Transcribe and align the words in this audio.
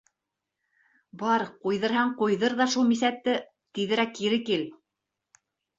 Бар, 1.23 1.45
ҡуйҙырһаң 1.67 2.15
ҡуйҙыр 2.23 2.59
ҙа 2.63 2.69
шул 2.77 2.91
мисәтте, 2.95 3.39
тиҙерәк 3.79 4.19
кире 4.21 4.43
кил. 4.51 4.67